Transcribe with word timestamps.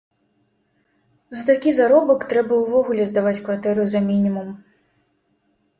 За 1.39 1.43
такі 1.51 1.69
заробак 1.81 2.25
трэба 2.33 2.53
ўвогуле 2.63 3.03
здаваць 3.13 3.39
кватэру 3.47 3.83
за 3.95 3.99
мінімум. 4.09 4.49